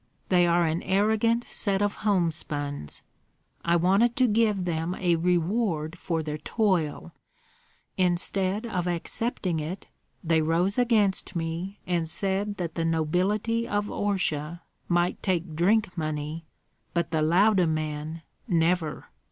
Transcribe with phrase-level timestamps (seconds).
[0.29, 3.03] They are an arrogant set of homespuns.
[3.63, 7.11] I wanted to give them a reward for their toil;
[7.97, 9.85] instead of accepting it,
[10.23, 16.45] they rose against me and said that the nobility of Orsha might take drink money,
[16.95, 19.05] but the Lauda men never.